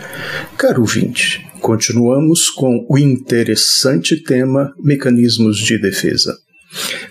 Caro 0.56 0.80
ouvinte, 0.80 1.46
continuamos 1.60 2.48
com 2.48 2.86
o 2.88 2.96
interessante 2.96 4.16
tema 4.16 4.72
Mecanismos 4.82 5.58
de 5.58 5.78
Defesa. 5.78 6.34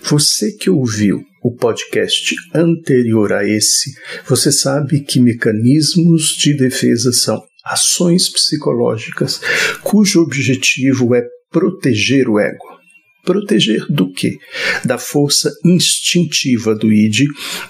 Você 0.02 0.50
que 0.50 0.68
ouviu 0.68 1.22
o 1.40 1.54
podcast 1.54 2.34
anterior 2.52 3.32
a 3.32 3.48
esse, 3.48 3.94
você 4.28 4.50
sabe 4.50 4.98
que 4.98 5.20
mecanismos 5.20 6.34
de 6.36 6.56
defesa 6.56 7.12
são 7.12 7.40
ações 7.64 8.28
psicológicas 8.28 9.40
cujo 9.82 10.22
objetivo 10.22 11.14
é 11.14 11.22
proteger 11.50 12.28
o 12.28 12.38
ego 12.38 12.82
Proteger 13.24 13.86
do 13.88 14.12
quê? 14.12 14.36
Da 14.84 14.98
força 14.98 15.52
instintiva 15.64 16.74
do 16.74 16.92
id 16.92 17.20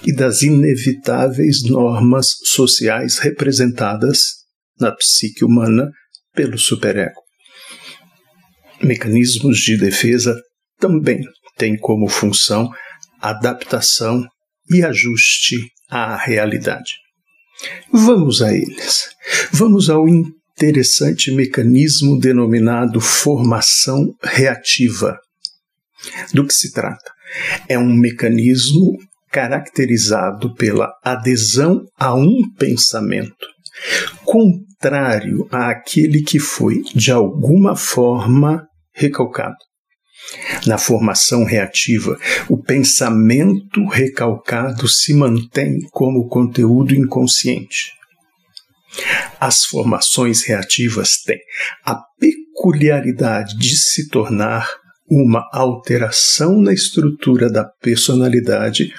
e 0.03 0.13
das 0.13 0.41
inevitáveis 0.41 1.63
normas 1.63 2.29
sociais 2.43 3.19
representadas 3.19 4.19
na 4.79 4.91
psique 4.91 5.45
humana 5.45 5.91
pelo 6.33 6.57
superego. 6.57 7.21
Mecanismos 8.81 9.59
de 9.59 9.77
defesa 9.77 10.35
também 10.79 11.21
têm 11.55 11.77
como 11.77 12.07
função 12.07 12.69
adaptação 13.21 14.25
e 14.69 14.83
ajuste 14.83 15.55
à 15.89 16.17
realidade. 16.17 17.02
Vamos 17.91 18.41
a 18.41 18.53
eles. 18.53 19.09
Vamos 19.51 19.89
ao 19.89 20.07
interessante 20.07 21.31
mecanismo 21.31 22.19
denominado 22.19 22.99
formação 22.99 24.13
reativa 24.21 25.17
do 26.33 26.45
que 26.45 26.53
se 26.53 26.71
trata? 26.71 27.11
É 27.67 27.77
um 27.77 27.93
mecanismo 27.93 28.97
caracterizado 29.31 30.53
pela 30.53 30.91
adesão 31.03 31.81
a 31.97 32.13
um 32.13 32.41
pensamento 32.57 33.47
contrário 34.23 35.47
àquele 35.51 36.21
que 36.21 36.39
foi, 36.39 36.83
de 36.93 37.11
alguma 37.11 37.75
forma, 37.75 38.67
recalcado. 38.93 39.57
Na 40.65 40.77
formação 40.77 41.43
reativa, 41.43 42.17
o 42.49 42.57
pensamento 42.57 43.85
recalcado 43.87 44.87
se 44.87 45.13
mantém 45.13 45.79
como 45.91 46.27
conteúdo 46.27 46.95
inconsciente. 46.95 47.91
As 49.39 49.65
formações 49.65 50.43
reativas 50.43 51.17
têm 51.17 51.39
a 51.83 51.95
peculiaridade 52.19 53.57
de 53.57 53.75
se 53.75 54.07
tornar 54.07 54.69
uma 55.09 55.47
alteração 55.51 56.61
na 56.61 56.73
estrutura 56.73 57.51
da 57.51 57.65
personalidade, 57.65 58.93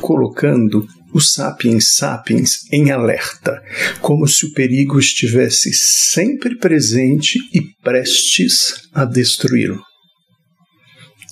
colocando 0.00 0.86
o 1.12 1.20
sapiens 1.20 1.94
sapiens 1.94 2.70
em 2.72 2.90
alerta, 2.90 3.62
como 4.00 4.26
se 4.26 4.46
o 4.46 4.52
perigo 4.52 4.98
estivesse 4.98 5.70
sempre 5.72 6.56
presente 6.56 7.38
e 7.54 7.62
prestes 7.82 8.88
a 8.92 9.04
destruí-lo. 9.04 9.87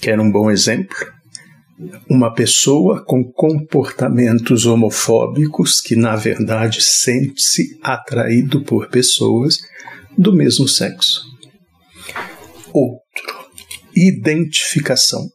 Quer 0.06 0.20
um 0.20 0.30
bom 0.30 0.48
exemplo? 0.48 0.96
Uma 2.08 2.32
pessoa 2.32 3.04
com 3.04 3.24
comportamentos 3.24 4.64
homofóbicos 4.64 5.80
que, 5.80 5.96
na 5.96 6.14
verdade, 6.14 6.80
sente-se 6.80 7.76
atraído 7.82 8.62
por 8.62 8.88
pessoas 8.88 9.58
do 10.16 10.32
mesmo 10.32 10.68
sexo. 10.68 11.22
Outro 12.72 13.02
identificação. 13.96 15.26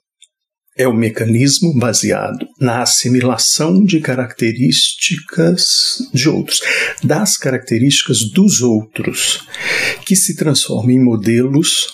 É 0.77 0.87
o 0.87 0.93
mecanismo 0.93 1.77
baseado 1.77 2.47
na 2.57 2.81
assimilação 2.81 3.83
de 3.83 3.99
características 3.99 5.65
de 6.13 6.29
outros, 6.29 6.61
das 7.03 7.35
características 7.35 8.19
dos 8.31 8.61
outros, 8.61 9.45
que 10.05 10.15
se 10.15 10.33
transforma 10.37 10.93
em 10.93 11.03
modelos 11.03 11.87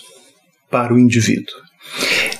para 0.69 0.93
o 0.93 0.99
indivíduo. 0.99 1.65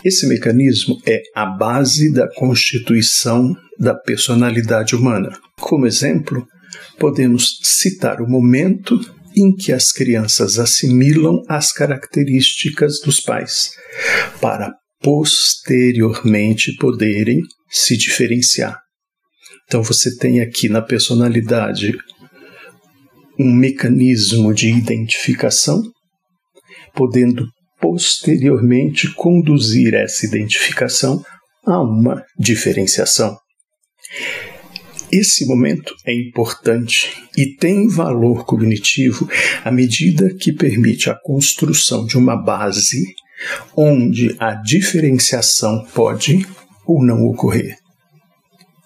Esse 0.08 0.26
mecanismo 0.26 1.02
é 1.06 1.22
a 1.36 1.46
base 1.46 2.14
da 2.14 2.34
constituição 2.34 3.54
da 3.78 3.94
personalidade 3.94 4.96
humana. 4.96 5.38
Como 5.60 5.86
exemplo, 5.86 6.48
podemos 6.98 7.60
citar 7.62 8.22
o 8.22 8.30
momento 8.30 8.98
em 9.36 9.54
que 9.54 9.74
as 9.74 9.92
crianças 9.92 10.60
assimilam 10.60 11.44
as 11.50 11.74
características 11.74 13.02
dos 13.02 13.20
pais, 13.20 13.72
para 14.40 14.74
posteriormente 15.02 16.74
poderem 16.78 17.42
se 17.70 17.98
diferenciar. 17.98 18.80
Então 19.66 19.84
você 19.84 20.16
tem 20.16 20.40
aqui 20.40 20.70
na 20.70 20.82
personalidade 20.82 21.94
um 23.38 23.54
mecanismo 23.54 24.54
de 24.54 24.70
identificação, 24.70 25.82
podendo 26.96 27.46
posteriormente 27.80 29.14
conduzir 29.14 29.94
essa 29.94 30.26
identificação 30.26 31.24
a 31.66 31.82
uma 31.82 32.24
diferenciação. 32.38 33.38
Esse 35.12 35.46
momento 35.46 35.94
é 36.06 36.14
importante 36.14 37.14
e 37.36 37.56
tem 37.56 37.88
valor 37.88 38.46
cognitivo 38.46 39.30
à 39.64 39.72
medida 39.72 40.34
que 40.34 40.52
permite 40.52 41.10
a 41.10 41.16
construção 41.16 42.06
de 42.06 42.18
uma 42.18 42.36
base 42.36 43.06
onde 43.76 44.36
a 44.40 44.54
diferenciação 44.56 45.86
pode 45.94 46.46
ou 46.86 47.06
não 47.06 47.24
ocorrer. 47.26 47.78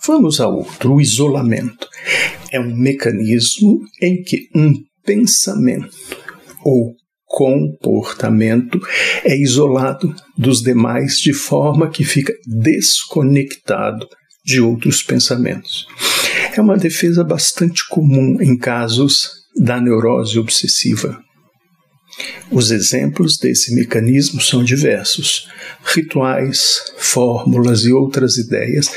Vamos 0.06 0.40
a 0.40 0.48
outro, 0.48 0.96
o 0.96 1.02
isolamento. 1.02 1.88
É 2.52 2.60
um 2.60 2.76
mecanismo 2.76 3.80
em 4.02 4.22
que 4.22 4.50
um 4.54 4.74
pensamento 5.04 5.96
ou 6.64 6.96
comportamento 7.32 8.80
é 9.24 9.36
isolado 9.38 10.14
dos 10.38 10.62
demais 10.62 11.18
de 11.18 11.34
forma 11.34 11.90
que 11.90 12.04
fica 12.04 12.34
desconectado 12.46 14.08
de 14.46 14.60
outros 14.60 15.02
pensamentos. 15.02 15.88
É 16.54 16.60
uma 16.60 16.78
defesa 16.78 17.24
bastante 17.24 17.88
comum 17.88 18.38
em 18.42 18.58
casos 18.58 19.30
da 19.56 19.80
neurose 19.80 20.38
obsessiva. 20.38 21.18
Os 22.52 22.72
exemplos 22.72 23.38
desse 23.38 23.74
mecanismo 23.74 24.42
são 24.42 24.62
diversos: 24.62 25.48
rituais, 25.86 26.82
fórmulas 26.98 27.86
e 27.86 27.94
outras 27.94 28.38
ideias 28.38 28.92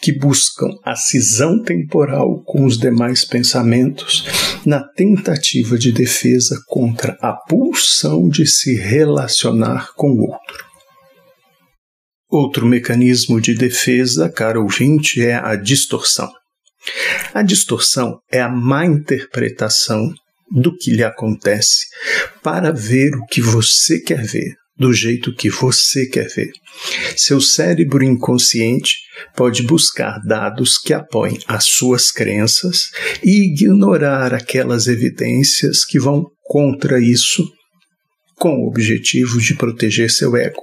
que 0.00 0.16
buscam 0.16 0.68
a 0.84 0.94
cisão 0.94 1.60
temporal 1.62 2.40
com 2.44 2.64
os 2.64 2.78
demais 2.78 3.24
pensamentos 3.24 4.24
na 4.64 4.82
tentativa 4.94 5.78
de 5.78 5.92
defesa 5.92 6.60
contra 6.66 7.16
a 7.20 7.32
pulsão 7.32 8.28
de 8.28 8.46
se 8.46 8.74
relacionar 8.74 9.92
com 9.94 10.08
o 10.10 10.30
outro. 10.30 10.70
Outro 12.28 12.66
mecanismo 12.66 13.40
de 13.40 13.54
defesa, 13.54 14.28
caro 14.28 14.62
ouvinte, 14.62 15.20
é 15.20 15.34
a 15.34 15.56
distorção. 15.56 16.30
A 17.34 17.42
distorção 17.42 18.20
é 18.30 18.40
a 18.40 18.48
má 18.48 18.86
interpretação 18.86 20.12
do 20.50 20.76
que 20.76 20.90
lhe 20.90 21.04
acontece 21.04 21.86
para 22.42 22.72
ver 22.72 23.14
o 23.14 23.26
que 23.26 23.40
você 23.40 24.00
quer 24.00 24.24
ver, 24.24 24.54
do 24.80 24.94
jeito 24.94 25.34
que 25.34 25.50
você 25.50 26.06
quer 26.06 26.26
ver. 26.34 26.50
Seu 27.14 27.38
cérebro 27.38 28.02
inconsciente 28.02 28.94
pode 29.36 29.62
buscar 29.62 30.18
dados 30.26 30.78
que 30.78 30.94
apoiem 30.94 31.38
as 31.46 31.66
suas 31.66 32.10
crenças 32.10 32.84
e 33.22 33.52
ignorar 33.52 34.32
aquelas 34.32 34.86
evidências 34.86 35.84
que 35.84 36.00
vão 36.00 36.24
contra 36.42 36.98
isso 36.98 37.46
com 38.36 38.54
o 38.54 38.68
objetivo 38.68 39.38
de 39.38 39.54
proteger 39.54 40.10
seu 40.10 40.34
ego, 40.34 40.62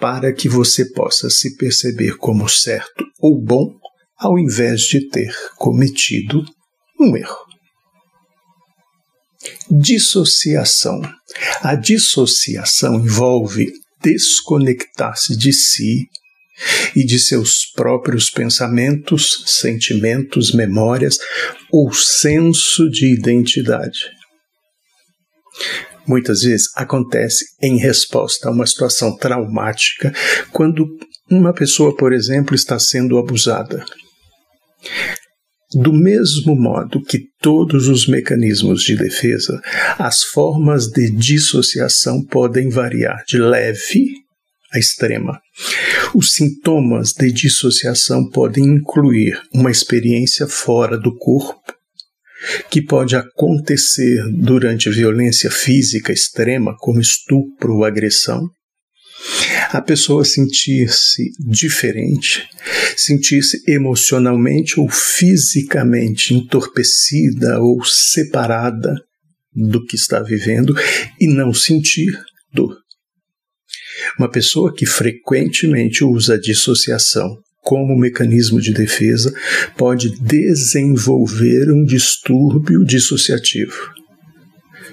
para 0.00 0.32
que 0.32 0.48
você 0.48 0.90
possa 0.90 1.28
se 1.28 1.54
perceber 1.58 2.16
como 2.16 2.48
certo 2.48 3.04
ou 3.20 3.38
bom, 3.38 3.74
ao 4.16 4.38
invés 4.38 4.80
de 4.84 5.06
ter 5.06 5.30
cometido 5.58 6.42
um 6.98 7.14
erro. 7.14 7.50
Dissociação. 9.70 11.00
A 11.62 11.74
dissociação 11.74 12.96
envolve 12.96 13.72
desconectar-se 14.02 15.36
de 15.36 15.52
si 15.52 16.06
e 16.94 17.04
de 17.04 17.18
seus 17.18 17.64
próprios 17.74 18.30
pensamentos, 18.30 19.44
sentimentos, 19.46 20.52
memórias 20.52 21.18
ou 21.70 21.92
senso 21.92 22.90
de 22.90 23.14
identidade 23.14 24.10
muitas 26.10 26.42
vezes 26.42 26.68
acontece 26.74 27.44
em 27.62 27.78
resposta 27.78 28.48
a 28.48 28.52
uma 28.52 28.66
situação 28.66 29.16
traumática, 29.16 30.12
quando 30.52 30.84
uma 31.30 31.52
pessoa, 31.54 31.96
por 31.96 32.12
exemplo, 32.12 32.54
está 32.54 32.78
sendo 32.80 33.16
abusada. 33.16 33.84
Do 35.72 35.92
mesmo 35.92 36.56
modo 36.56 37.00
que 37.00 37.26
todos 37.40 37.86
os 37.86 38.08
mecanismos 38.08 38.82
de 38.82 38.96
defesa, 38.96 39.60
as 39.98 40.24
formas 40.24 40.88
de 40.88 41.10
dissociação 41.10 42.24
podem 42.24 42.68
variar 42.68 43.22
de 43.26 43.38
leve 43.38 44.20
a 44.72 44.78
extrema. 44.78 45.40
Os 46.14 46.32
sintomas 46.32 47.12
de 47.12 47.30
dissociação 47.30 48.28
podem 48.30 48.64
incluir 48.64 49.40
uma 49.52 49.70
experiência 49.70 50.46
fora 50.46 50.98
do 50.98 51.16
corpo, 51.16 51.60
que 52.70 52.82
pode 52.82 53.14
acontecer 53.14 54.22
durante 54.32 54.90
violência 54.90 55.50
física 55.50 56.12
extrema, 56.12 56.74
como 56.78 57.00
estupro 57.00 57.74
ou 57.74 57.84
agressão, 57.84 58.48
a 59.70 59.80
pessoa 59.80 60.24
sentir-se 60.24 61.30
diferente, 61.38 62.48
sentir-se 62.96 63.62
emocionalmente 63.70 64.78
ou 64.80 64.88
fisicamente 64.88 66.34
entorpecida 66.34 67.60
ou 67.60 67.84
separada 67.84 68.94
do 69.54 69.84
que 69.84 69.96
está 69.96 70.20
vivendo 70.20 70.74
e 71.20 71.26
não 71.26 71.52
sentir 71.52 72.10
dor. 72.52 72.76
Uma 74.18 74.30
pessoa 74.30 74.74
que 74.74 74.86
frequentemente 74.86 76.04
usa 76.04 76.34
a 76.34 76.40
dissociação 76.40 77.38
como 77.60 77.98
mecanismo 77.98 78.60
de 78.60 78.72
defesa 78.72 79.32
pode 79.76 80.18
desenvolver 80.18 81.70
um 81.70 81.84
distúrbio 81.84 82.84
dissociativo 82.84 83.99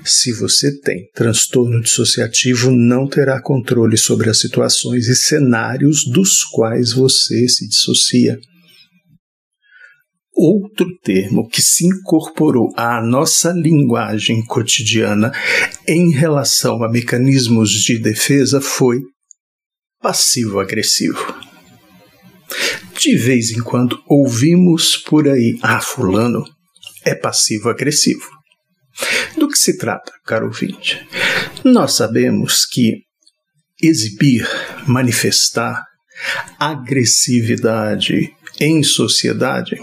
se 0.06 0.34
você 0.34 0.80
tem 0.80 1.10
transtorno 1.14 1.82
dissociativo, 1.82 2.72
não 2.72 3.08
terá 3.08 3.42
controle 3.42 3.98
sobre 3.98 4.30
as 4.30 4.40
situações 4.40 5.08
e 5.08 5.16
cenários 5.16 6.06
dos 6.06 6.44
quais 6.44 6.94
você 6.94 7.48
se 7.48 7.68
dissocia. 7.68 8.40
Outro 10.34 10.86
termo 11.04 11.48
que 11.50 11.62
se 11.64 11.88
incorporou 11.88 12.72
à 12.78 13.02
nossa 13.02 13.52
linguagem 13.52 14.46
cotidiana 14.46 15.32
em 15.88 16.12
relação 16.12 16.84
a 16.84 16.90
mecanismos 16.90 17.72
de 17.72 17.98
defesa 17.98 18.62
foi 18.62 19.00
passivo-agressivo. 20.00 21.36
De 23.00 23.16
vez 23.16 23.50
em 23.50 23.62
quando 23.62 24.00
ouvimos 24.08 24.96
por 24.96 25.28
aí, 25.28 25.58
ah, 25.64 25.82
Fulano 25.82 26.44
é 27.04 27.16
passivo-agressivo. 27.16 28.37
Do 29.38 29.48
que 29.48 29.58
se 29.58 29.78
trata, 29.78 30.12
caro 30.26 30.48
ouvinte? 30.48 31.08
Nós 31.64 31.94
sabemos 31.94 32.66
que 32.66 33.04
exibir, 33.82 34.48
manifestar 34.88 35.84
agressividade 36.60 38.34
em 38.60 38.82
sociedade 38.82 39.78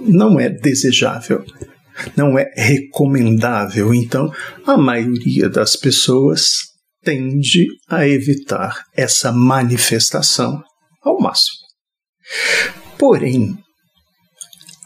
não 0.00 0.38
é 0.40 0.48
desejável, 0.48 1.44
não 2.16 2.38
é 2.38 2.52
recomendável. 2.56 3.94
Então, 3.94 4.32
a 4.66 4.76
maioria 4.76 5.48
das 5.48 5.76
pessoas 5.76 6.48
tende 7.02 7.68
a 7.88 8.06
evitar 8.06 8.82
essa 8.96 9.30
manifestação 9.30 10.60
ao 11.02 11.20
máximo. 11.20 11.64
Porém, 12.98 13.56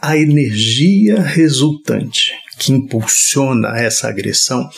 a 0.02 0.16
energia 0.16 1.20
resultante 1.20 2.32
que 2.60 2.72
impulsiona 2.72 3.78
essa 3.78 4.06
agressão 4.08 4.68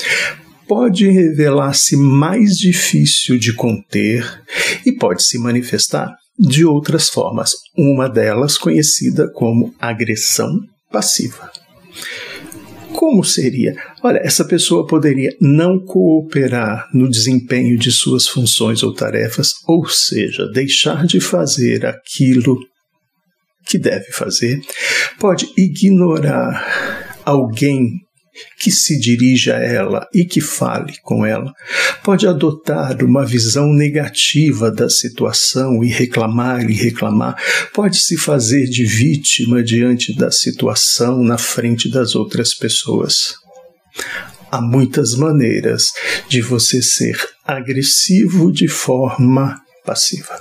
pode 0.69 1.11
revelar-se 1.11 1.97
mais 1.97 2.57
difícil 2.57 3.37
de 3.37 3.53
conter 3.53 4.25
e 4.87 4.93
pode 4.93 5.23
se 5.25 5.37
manifestar 5.37 6.15
de 6.39 6.65
outras 6.65 7.09
formas, 7.09 7.53
uma 7.77 8.09
delas 8.09 8.57
conhecida 8.57 9.31
como 9.33 9.75
agressão 9.79 10.61
passiva. 10.91 11.51
Como 12.95 13.25
seria? 13.25 13.75
Olha, 14.03 14.21
essa 14.23 14.45
pessoa 14.45 14.87
poderia 14.87 15.35
não 15.41 15.79
cooperar 15.85 16.89
no 16.95 17.11
desempenho 17.11 17.77
de 17.77 17.91
suas 17.91 18.29
funções 18.29 18.83
ou 18.83 18.95
tarefas, 18.95 19.55
ou 19.67 19.87
seja, 19.89 20.49
deixar 20.53 21.05
de 21.05 21.21
fazer 21.21 21.85
aquilo 21.85 22.57
que 23.67 23.79
deve 23.79 24.13
fazer, 24.13 24.61
pode 25.19 25.49
ignorar 25.57 27.02
alguém 27.25 28.01
que 28.59 28.71
se 28.71 28.99
dirija 28.99 29.57
a 29.57 29.61
ela 29.63 30.09
e 30.15 30.25
que 30.25 30.41
fale 30.41 30.95
com 31.03 31.25
ela, 31.25 31.53
pode 32.03 32.27
adotar 32.27 33.05
uma 33.05 33.27
visão 33.27 33.73
negativa 33.73 34.71
da 34.71 34.89
situação 34.89 35.85
e 35.85 35.89
reclamar 35.89 36.69
e 36.71 36.75
reclamar, 36.75 37.37
pode 37.75 37.99
se 37.99 38.17
fazer 38.17 38.67
de 38.67 38.85
vítima 38.85 39.63
diante 39.63 40.17
da 40.17 40.31
situação 40.31 41.23
na 41.23 41.37
frente 41.37 41.91
das 41.91 42.15
outras 42.15 42.55
pessoas. 42.55 43.35
Há 44.51 44.61
muitas 44.61 45.15
maneiras 45.15 45.93
de 46.29 46.41
você 46.41 46.83
ser 46.83 47.19
agressivo 47.45 48.51
de 48.53 48.69
forma 48.69 49.61
passiva. 49.85 50.41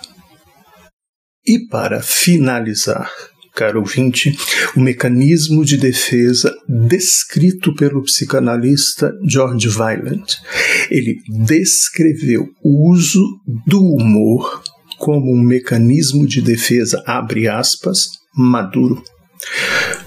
E 1.46 1.68
para 1.68 2.02
finalizar, 2.02 3.12
caro 3.62 3.82
ouvinte, 3.82 4.36
o 4.76 4.80
mecanismo 4.80 5.64
de 5.64 5.78
defesa 5.78 6.52
descrito 6.68 7.76
pelo 7.76 8.02
psicanalista 8.02 9.14
George 9.24 9.70
Weiland. 9.70 10.26
Ele 10.90 11.18
descreveu 11.46 12.50
o 12.64 12.92
uso 12.92 13.24
do 13.68 13.80
humor 13.80 14.64
como 14.98 15.32
um 15.32 15.44
mecanismo 15.44 16.26
de 16.26 16.42
defesa, 16.42 17.04
abre 17.06 17.48
aspas, 17.48 18.08
maduro. 18.36 19.04